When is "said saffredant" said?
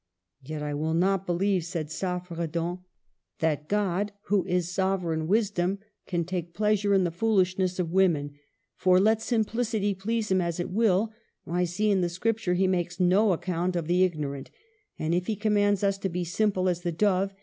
1.63-2.79